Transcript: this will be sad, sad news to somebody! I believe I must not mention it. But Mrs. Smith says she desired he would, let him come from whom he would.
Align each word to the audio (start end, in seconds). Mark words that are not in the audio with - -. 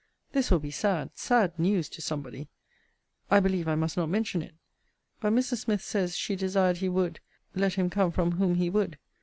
this 0.31 0.49
will 0.49 0.57
be 0.57 0.71
sad, 0.71 1.11
sad 1.13 1.59
news 1.59 1.87
to 1.87 2.01
somebody! 2.01 2.49
I 3.29 3.39
believe 3.39 3.67
I 3.67 3.75
must 3.75 3.95
not 3.95 4.09
mention 4.09 4.41
it. 4.41 4.55
But 5.19 5.31
Mrs. 5.33 5.57
Smith 5.57 5.83
says 5.83 6.15
she 6.17 6.35
desired 6.35 6.77
he 6.77 6.89
would, 6.89 7.19
let 7.53 7.75
him 7.75 7.91
come 7.91 8.09
from 8.11 8.31
whom 8.31 8.55
he 8.55 8.67
would. 8.67 8.97